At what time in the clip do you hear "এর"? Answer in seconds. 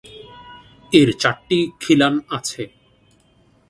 0.91-1.09